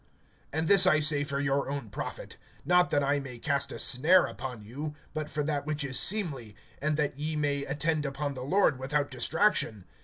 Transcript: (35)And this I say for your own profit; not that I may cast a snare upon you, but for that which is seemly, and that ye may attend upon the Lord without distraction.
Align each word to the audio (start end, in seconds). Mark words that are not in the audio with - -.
(35)And 0.51 0.65
this 0.65 0.87
I 0.87 0.99
say 0.99 1.23
for 1.23 1.39
your 1.39 1.69
own 1.69 1.91
profit; 1.91 2.37
not 2.65 2.89
that 2.89 3.03
I 3.03 3.19
may 3.19 3.37
cast 3.37 3.71
a 3.71 3.77
snare 3.77 4.25
upon 4.25 4.63
you, 4.63 4.95
but 5.13 5.29
for 5.29 5.43
that 5.43 5.67
which 5.67 5.83
is 5.83 5.99
seemly, 5.99 6.55
and 6.81 6.97
that 6.97 7.19
ye 7.19 7.35
may 7.35 7.65
attend 7.65 8.03
upon 8.07 8.33
the 8.33 8.41
Lord 8.41 8.79
without 8.79 9.11
distraction. 9.11 9.85